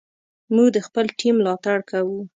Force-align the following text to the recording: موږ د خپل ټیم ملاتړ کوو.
موږ 0.53 0.67
د 0.75 0.77
خپل 0.87 1.05
ټیم 1.19 1.35
ملاتړ 1.39 1.77
کوو. 1.89 2.19